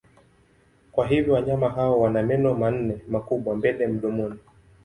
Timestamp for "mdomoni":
3.87-4.39